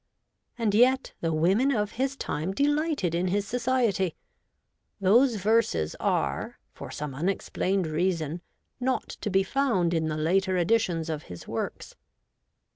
[0.57, 4.15] And yet the women of his time delighted in his society!
[4.99, 8.41] Those verses are, for some unexplained reason,
[8.79, 11.93] not to be found in the later editions of his works.